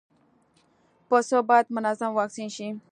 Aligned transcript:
پسه 1.09 1.37
باید 1.47 1.65
منظم 1.75 2.11
واکسین 2.17 2.49
شي. 2.55 2.67